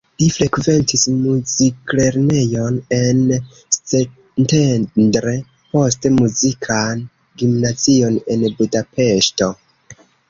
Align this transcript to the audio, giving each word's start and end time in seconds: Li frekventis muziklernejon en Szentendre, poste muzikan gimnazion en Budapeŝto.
Li 0.21 0.27
frekventis 0.35 1.01
muziklernejon 1.17 2.79
en 2.97 3.19
Szentendre, 3.77 5.35
poste 5.75 6.13
muzikan 6.17 7.05
gimnazion 7.43 8.19
en 8.37 8.47
Budapeŝto. 8.63 9.53